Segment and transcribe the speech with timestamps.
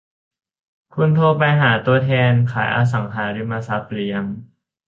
[0.95, 4.27] คุณโทรไปหาตัวแทนขายอสังหาริมทรัพย์หรือยัง